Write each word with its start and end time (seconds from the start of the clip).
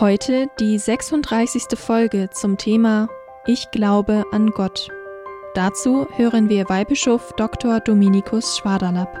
Heute 0.00 0.46
die 0.60 0.78
36. 0.78 1.76
Folge 1.76 2.30
zum 2.30 2.56
Thema 2.56 3.08
Ich 3.46 3.72
glaube 3.72 4.26
an 4.30 4.50
Gott. 4.52 4.90
Dazu 5.56 6.06
hören 6.14 6.48
wir 6.48 6.68
Weihbischof 6.68 7.32
Dr. 7.36 7.80
Dominikus 7.80 8.58
Schwaderlapp. 8.58 9.18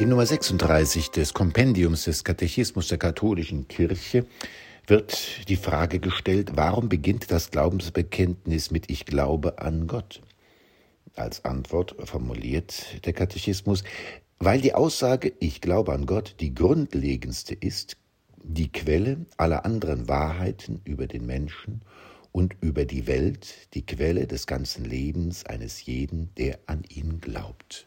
In 0.00 0.08
Nummer 0.08 0.26
36 0.26 1.12
des 1.12 1.34
Kompendiums 1.34 2.06
des 2.06 2.24
Katechismus 2.24 2.88
der 2.88 2.98
katholischen 2.98 3.68
Kirche 3.68 4.26
wird 4.88 5.48
die 5.48 5.54
Frage 5.54 6.00
gestellt, 6.00 6.50
warum 6.56 6.88
beginnt 6.88 7.30
das 7.30 7.52
Glaubensbekenntnis 7.52 8.72
mit 8.72 8.90
Ich 8.90 9.06
glaube 9.06 9.60
an 9.60 9.86
Gott? 9.86 10.20
Als 11.14 11.44
Antwort 11.44 11.94
formuliert 12.08 13.06
der 13.06 13.12
Katechismus, 13.12 13.84
weil 14.40 14.62
die 14.62 14.74
Aussage 14.74 15.32
Ich 15.38 15.60
glaube 15.60 15.92
an 15.92 16.06
Gott 16.06 16.36
die 16.40 16.54
grundlegendste 16.54 17.54
ist, 17.54 17.98
die 18.42 18.72
Quelle 18.72 19.26
aller 19.36 19.66
anderen 19.66 20.08
Wahrheiten 20.08 20.80
über 20.84 21.06
den 21.06 21.26
Menschen 21.26 21.82
und 22.32 22.56
über 22.62 22.86
die 22.86 23.06
Welt, 23.06 23.68
die 23.74 23.84
Quelle 23.84 24.26
des 24.26 24.46
ganzen 24.46 24.84
Lebens 24.84 25.44
eines 25.44 25.84
jeden, 25.84 26.34
der 26.36 26.58
an 26.66 26.84
ihn 26.88 27.20
glaubt. 27.20 27.86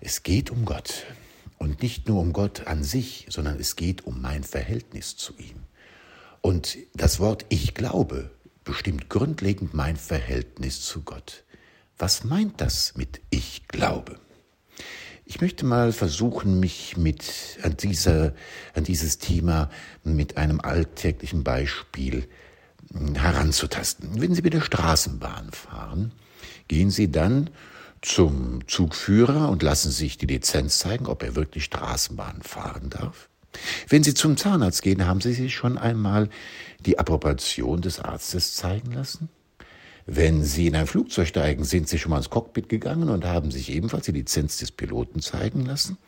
Es 0.00 0.24
geht 0.24 0.50
um 0.50 0.64
Gott 0.64 1.06
und 1.58 1.80
nicht 1.80 2.08
nur 2.08 2.20
um 2.20 2.32
Gott 2.32 2.66
an 2.66 2.82
sich, 2.82 3.26
sondern 3.30 3.60
es 3.60 3.76
geht 3.76 4.04
um 4.04 4.20
mein 4.20 4.42
Verhältnis 4.42 5.16
zu 5.16 5.32
ihm. 5.38 5.62
Und 6.40 6.76
das 6.94 7.20
Wort 7.20 7.46
Ich 7.50 7.74
glaube 7.74 8.30
bestimmt 8.64 9.08
grundlegend 9.08 9.74
mein 9.74 9.96
Verhältnis 9.96 10.80
zu 10.80 11.02
Gott. 11.02 11.44
Was 11.98 12.24
meint 12.24 12.60
das 12.60 12.96
mit 12.96 13.20
Ich 13.30 13.68
glaube? 13.68 14.18
Ich 15.28 15.40
möchte 15.40 15.66
mal 15.66 15.92
versuchen, 15.92 16.60
mich 16.60 16.96
mit 16.96 17.58
an, 17.62 17.76
dieser, 17.76 18.32
an 18.74 18.84
dieses 18.84 19.18
Thema 19.18 19.70
mit 20.04 20.36
einem 20.36 20.60
alltäglichen 20.60 21.42
Beispiel 21.42 22.28
hm, 22.92 23.16
heranzutasten. 23.16 24.20
Wenn 24.20 24.36
Sie 24.36 24.42
mit 24.42 24.54
der 24.54 24.60
Straßenbahn 24.60 25.50
fahren, 25.50 26.12
gehen 26.68 26.90
Sie 26.90 27.10
dann 27.10 27.50
zum 28.02 28.68
Zugführer 28.68 29.50
und 29.50 29.64
lassen 29.64 29.90
sich 29.90 30.16
die 30.16 30.26
Lizenz 30.26 30.78
zeigen, 30.78 31.06
ob 31.06 31.24
er 31.24 31.34
wirklich 31.34 31.64
Straßenbahn 31.64 32.42
fahren 32.42 32.88
darf. 32.90 33.28
Wenn 33.88 34.04
Sie 34.04 34.14
zum 34.14 34.36
Zahnarzt 34.36 34.82
gehen, 34.82 35.08
haben 35.08 35.20
Sie 35.20 35.32
sich 35.32 35.56
schon 35.56 35.76
einmal 35.76 36.28
die 36.78 37.00
Approbation 37.00 37.80
des 37.80 37.98
Arztes 37.98 38.54
zeigen 38.54 38.92
lassen? 38.92 39.28
Wenn 40.06 40.44
Sie 40.44 40.68
in 40.68 40.76
ein 40.76 40.86
Flugzeug 40.86 41.26
steigen, 41.26 41.64
sind 41.64 41.88
Sie 41.88 41.98
schon 41.98 42.10
mal 42.10 42.18
ins 42.18 42.30
Cockpit 42.30 42.68
gegangen 42.68 43.08
und 43.08 43.24
haben 43.24 43.50
sich 43.50 43.70
ebenfalls 43.70 44.06
die 44.06 44.12
Lizenz 44.12 44.58
des 44.58 44.70
Piloten 44.70 45.20
zeigen 45.20 45.66
lassen? 45.66 45.98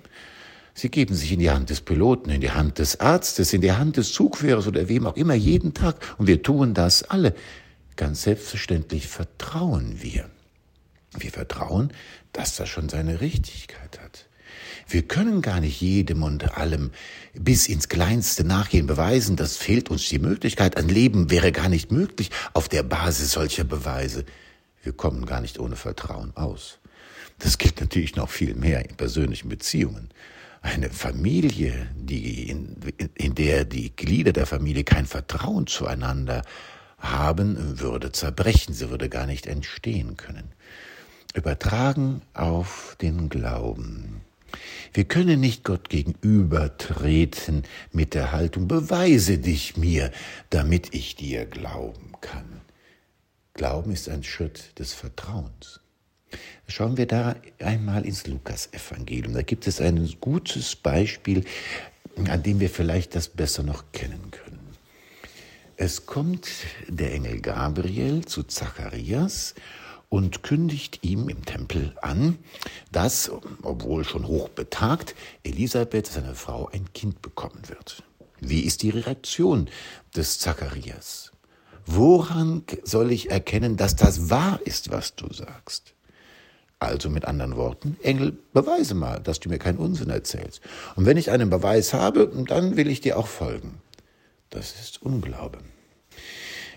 Sie 0.72 0.88
geben 0.88 1.16
sich 1.16 1.32
in 1.32 1.41
die 1.41 1.50
Hand 1.50 1.70
des 1.70 1.80
Piloten, 1.80 2.30
in 2.30 2.41
die 2.41 2.52
Hand 2.52 2.78
des 2.78 3.00
Arztes, 3.00 3.52
in 3.52 3.60
die 3.60 3.72
Hand 3.72 3.97
des 3.97 4.12
Zugführers 4.12 4.69
oder 4.69 4.88
wem 4.88 5.08
auch 5.08 5.16
immer 5.16 5.34
jeden 5.34 5.75
Tag. 5.75 5.97
Und 6.19 6.28
wir 6.28 6.41
tun 6.44 6.72
das 6.72 7.03
alle. 7.03 7.34
Ganz 7.97 8.22
selbstverständlich 8.22 9.08
vertrauen 9.08 10.00
wir. 10.00 10.31
Wir 11.19 11.32
vertrauen, 11.32 11.92
dass 12.32 12.54
das 12.54 12.69
schon 12.69 12.88
seine 12.88 13.20
Richtigkeit 13.20 13.98
hat. 14.00 14.28
Wir 14.91 15.03
können 15.03 15.43
gar 15.43 15.60
nicht 15.60 15.82
jedem 15.82 16.22
und 16.22 16.56
allem 16.56 16.93
bis 17.34 17.69
ins 17.69 17.91
Kleinste 17.91 18.43
nachgehen, 18.43 18.87
beweisen, 18.87 19.37
das 19.37 19.59
fehlt 19.59 19.91
uns 19.91 20.09
die 20.09 20.19
Möglichkeit. 20.19 20.78
Ein 20.78 20.88
Leben 20.88 21.31
wäre 21.31 21.53
gar 21.53 21.69
nicht 21.69 21.93
möglich 21.93 22.31
auf 22.54 22.71
der 22.71 22.82
Basis 22.82 23.32
solcher 23.32 23.65
Beweise. 23.65 24.25
Wir 24.82 24.94
kommen 24.94 25.26
gar 25.26 25.43
nicht 25.43 25.59
ohne 25.59 25.76
Vertrauen 25.76 26.34
aus. 26.37 26.78
Das 27.38 27.59
gilt 27.59 27.81
natürlich 27.81 28.16
noch 28.16 28.31
viel 28.31 28.54
mehr 28.54 28.88
in 28.88 28.97
persönlichen 28.97 29.50
Beziehungen. 29.50 30.09
Eine 30.62 30.88
Familie, 30.88 31.88
die 31.94 32.49
in, 32.49 32.76
in 33.15 33.34
der 33.34 33.66
die 33.66 33.94
Glieder 33.94 34.32
der 34.32 34.47
Familie 34.47 34.84
kein 34.84 35.05
Vertrauen 35.05 35.66
zueinander 35.66 36.43
haben, 36.97 37.78
würde 37.78 38.10
zerbrechen, 38.10 38.72
sie 38.72 38.88
würde 38.88 39.10
gar 39.10 39.26
nicht 39.26 39.47
entstehen 39.47 40.16
können. 40.16 40.50
Übertragen 41.34 42.22
auf 42.32 42.97
den 43.03 43.28
Glauben. 43.28 44.22
Wir 44.93 45.04
können 45.04 45.41
nicht 45.41 45.65
Gott 45.65 45.88
gegenübertreten 45.88 47.65
mit 47.93 48.15
der 48.15 48.32
Haltung, 48.32 48.69
beweise 48.69 49.38
dich 49.38 49.76
mir, 49.76 50.10
damit 50.50 50.94
ich 50.94 51.16
dir 51.16 51.47
glauben 51.47 52.12
kann. 52.21 52.62
Glauben 53.54 53.93
ist 53.93 54.09
ein 54.09 54.22
Schritt 54.22 54.78
des 54.78 54.94
Vertrauens. 54.94 55.81
Schauen 56.66 56.97
wir 56.97 57.06
da 57.06 57.37
einmal 57.59 58.04
ins 58.04 58.26
Lukasevangelium. 58.26 59.34
Da 59.34 59.43
gibt 59.43 59.66
es 59.66 59.81
ein 59.81 60.15
gutes 60.21 60.76
Beispiel, 60.76 61.44
an 62.28 62.43
dem 62.43 62.60
wir 62.60 62.70
vielleicht 62.70 63.15
das 63.15 63.28
besser 63.28 63.62
noch 63.62 63.91
kennen 63.93 64.31
können. 64.31 64.76
Es 65.76 66.06
kommt 66.06 66.49
der 66.88 67.15
Engel 67.15 67.41
Gabriel 67.41 68.25
zu 68.25 68.43
Zacharias 68.43 69.55
und 70.08 70.42
kündigt 70.42 71.00
ihm 71.02 71.28
im 71.28 71.44
Tempel 71.44 71.94
an, 72.00 72.38
dass, 72.92 73.30
obwohl 73.62 74.04
schon 74.04 74.26
hoch 74.26 74.48
betagt, 74.48 75.14
Elisabeth, 75.44 76.06
seine 76.06 76.34
Frau, 76.34 76.69
ein 76.72 76.92
Kind 76.92 77.22
bekommen 77.22 77.62
wird. 77.69 78.02
Wie 78.41 78.60
ist 78.60 78.82
die 78.82 78.91
Reaktion 78.91 79.69
des 80.14 80.38
Zacharias? 80.38 81.32
Woran 81.86 82.64
soll 82.84 83.12
ich 83.12 83.30
erkennen, 83.30 83.76
dass 83.76 83.96
das 83.96 84.30
wahr 84.30 84.60
ist, 84.64 84.91
was 84.91 85.14
du 85.16 85.32
sagst? 85.32 85.94
Also 86.80 87.10
mit 87.10 87.25
anderen 87.25 87.56
Worten, 87.56 87.96
Engel, 88.02 88.38
beweise 88.52 88.94
mal, 88.94 89.20
dass 89.20 89.40
du 89.40 89.48
mir 89.48 89.58
keinen 89.58 89.78
Unsinn 89.78 90.10
erzählst. 90.10 90.60
Und 90.94 91.06
wenn 91.06 91.16
ich 91.16 91.30
einen 91.30 91.50
Beweis 91.50 91.92
habe, 91.92 92.30
dann 92.46 92.76
will 92.76 92.88
ich 92.88 93.00
dir 93.00 93.19
auch 93.19 93.26
folgen. 93.26 93.80
Das 94.50 94.78
ist 94.80 95.02
Unglaube. 95.02 95.58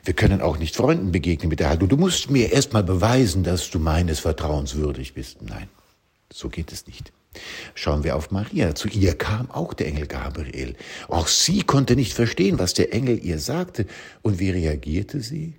Wir 0.04 0.14
können 0.14 0.42
auch 0.42 0.58
nicht 0.58 0.76
Freunden 0.76 1.12
begegnen 1.12 1.50
mit 1.50 1.60
der 1.60 1.70
Haltung, 1.70 1.90
du 1.90 1.98
musst 1.98 2.30
mir 2.30 2.52
erst 2.52 2.74
mal 2.74 2.84
beweisen, 2.84 3.44
dass 3.44 3.70
du 3.70 3.80
meines 3.80 4.20
Vertrauens 4.20 4.76
würdig 4.76 5.14
bist. 5.14 5.42
Nein, 5.42 5.70
so 6.32 6.50
geht 6.50 6.72
es 6.72 6.88
nicht. 6.88 7.12
Schauen 7.76 8.04
wir 8.04 8.16
auf 8.16 8.32
Maria. 8.32 8.76
Zu 8.76 8.90
ihr 8.90 9.16
kam 9.16 9.50
auch 9.52 9.74
der 9.74 9.88
Engel 9.88 10.08
Gabriel. 10.08 10.76
Auch 11.08 11.28
sie 11.28 11.62
konnte 11.62 11.96
nicht 11.96 12.14
verstehen, 12.14 12.60
was 12.60 12.74
der 12.74 12.94
Engel 12.94 13.24
ihr 13.24 13.40
sagte. 13.40 13.86
Und 14.22 14.40
wie 14.40 14.50
reagierte 14.50 15.22
sie? 15.22 15.56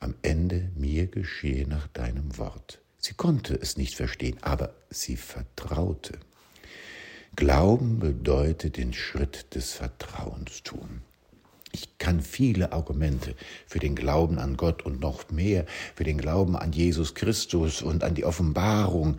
Am 0.00 0.14
Ende 0.22 0.70
mir 0.74 1.06
geschehe 1.06 1.68
nach 1.68 1.86
deinem 1.88 2.36
Wort. 2.36 2.80
Sie 2.98 3.14
konnte 3.14 3.54
es 3.54 3.76
nicht 3.76 3.94
verstehen, 3.94 4.38
aber 4.40 4.74
sie 4.90 5.16
vertraute. 5.16 6.18
Glauben 7.36 8.00
bedeutet 8.00 8.76
den 8.76 8.92
Schritt 8.92 9.54
des 9.54 9.72
Vertrauens 9.72 10.62
tun. 10.64 11.02
Ich 11.72 11.98
kann 11.98 12.20
viele 12.20 12.72
Argumente 12.72 13.34
für 13.66 13.78
den 13.78 13.96
Glauben 13.96 14.38
an 14.38 14.56
Gott 14.56 14.82
und 14.82 15.00
noch 15.00 15.30
mehr 15.30 15.64
für 15.94 16.04
den 16.04 16.18
Glauben 16.18 16.54
an 16.54 16.72
Jesus 16.72 17.14
Christus 17.14 17.82
und 17.82 18.04
an 18.04 18.14
die 18.14 18.24
Offenbarung 18.24 19.16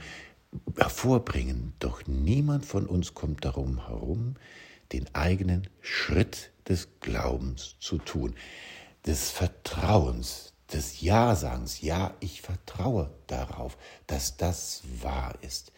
hervorbringen, 0.78 1.74
doch 1.80 2.06
niemand 2.06 2.66
von 2.66 2.86
uns 2.86 3.14
kommt 3.14 3.44
darum 3.44 3.88
herum, 3.88 4.36
den 4.92 5.14
eigenen 5.16 5.68
Schritt 5.82 6.52
des 6.68 6.88
Glaubens 7.00 7.76
zu 7.80 7.98
tun, 7.98 8.36
des 9.06 9.32
Vertrauens, 9.32 10.54
des 10.72 11.02
Ja-Sagens. 11.02 11.82
Ja, 11.82 12.14
ich 12.20 12.42
vertraue 12.42 13.10
darauf, 13.28 13.78
dass 14.08 14.38
das 14.38 14.84
wahr 15.02 15.36
ist. 15.42 15.72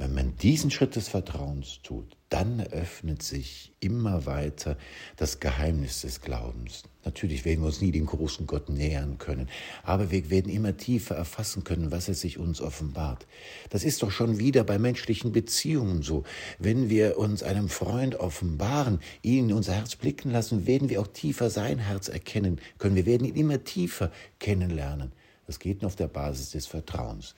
Wenn 0.00 0.14
man 0.14 0.34
diesen 0.38 0.70
Schritt 0.70 0.96
des 0.96 1.08
Vertrauens 1.08 1.80
tut, 1.82 2.16
dann 2.30 2.58
eröffnet 2.58 3.22
sich 3.22 3.74
immer 3.80 4.24
weiter 4.24 4.78
das 5.18 5.40
Geheimnis 5.40 6.00
des 6.00 6.22
Glaubens. 6.22 6.84
Natürlich 7.04 7.44
werden 7.44 7.60
wir 7.60 7.66
uns 7.66 7.82
nie 7.82 7.92
dem 7.92 8.06
großen 8.06 8.46
Gott 8.46 8.70
nähern 8.70 9.18
können, 9.18 9.50
aber 9.82 10.10
wir 10.10 10.30
werden 10.30 10.50
immer 10.50 10.78
tiefer 10.78 11.16
erfassen 11.16 11.64
können, 11.64 11.90
was 11.90 12.08
er 12.08 12.14
sich 12.14 12.38
uns 12.38 12.62
offenbart. 12.62 13.26
Das 13.68 13.84
ist 13.84 14.02
doch 14.02 14.10
schon 14.10 14.38
wieder 14.38 14.64
bei 14.64 14.78
menschlichen 14.78 15.32
Beziehungen 15.32 16.00
so. 16.00 16.24
Wenn 16.58 16.88
wir 16.88 17.18
uns 17.18 17.42
einem 17.42 17.68
Freund 17.68 18.16
offenbaren, 18.16 19.00
ihn 19.20 19.50
in 19.50 19.54
unser 19.54 19.74
Herz 19.74 19.96
blicken 19.96 20.30
lassen, 20.30 20.66
werden 20.66 20.88
wir 20.88 21.02
auch 21.02 21.08
tiefer 21.08 21.50
sein 21.50 21.78
Herz 21.78 22.08
erkennen 22.08 22.58
können. 22.78 22.96
Wir 22.96 23.04
werden 23.04 23.26
ihn 23.26 23.36
immer 23.36 23.64
tiefer 23.64 24.10
kennenlernen. 24.38 25.12
Das 25.46 25.58
geht 25.58 25.82
nur 25.82 25.88
auf 25.88 25.96
der 25.96 26.08
Basis 26.08 26.52
des 26.52 26.64
Vertrauens. 26.66 27.34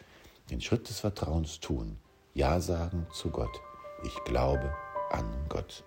Den 0.48 0.60
Schritt 0.60 0.88
des 0.88 1.00
Vertrauens 1.00 1.58
tun 1.58 1.96
ja 2.34 2.60
sagen 2.60 3.06
zu 3.12 3.30
Gott. 3.30 3.60
Ich 4.02 4.14
glaube 4.24 4.74
an 5.10 5.24
Gott. 5.48 5.84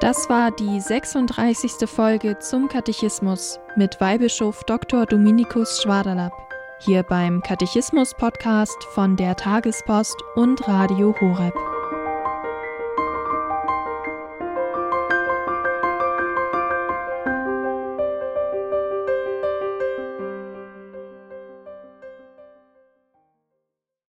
Das 0.00 0.28
war 0.28 0.50
die 0.50 0.80
36. 0.80 1.88
Folge 1.88 2.38
zum 2.38 2.68
Katechismus 2.68 3.58
mit 3.76 4.00
Weihbischof 4.00 4.62
Dr. 4.64 5.06
Dominikus 5.06 5.82
Schwaderlapp 5.82 6.44
hier 6.84 7.02
beim 7.02 7.42
Katechismus-Podcast 7.42 8.84
von 8.92 9.16
der 9.16 9.36
Tagespost 9.36 10.16
und 10.34 10.66
Radio 10.68 11.14
Horeb. 11.18 11.63